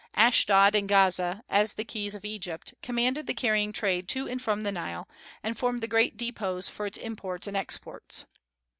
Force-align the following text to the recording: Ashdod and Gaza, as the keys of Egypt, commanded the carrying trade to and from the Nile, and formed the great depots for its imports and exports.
Ashdod 0.15 0.73
and 0.73 0.89
Gaza, 0.89 1.43
as 1.47 1.75
the 1.75 1.85
keys 1.85 2.15
of 2.15 2.25
Egypt, 2.25 2.73
commanded 2.81 3.27
the 3.27 3.35
carrying 3.35 3.71
trade 3.71 4.07
to 4.09 4.27
and 4.27 4.41
from 4.41 4.61
the 4.61 4.71
Nile, 4.71 5.07
and 5.43 5.55
formed 5.55 5.81
the 5.81 5.87
great 5.87 6.17
depots 6.17 6.67
for 6.67 6.87
its 6.87 6.97
imports 6.97 7.45
and 7.45 7.55
exports. 7.55 8.25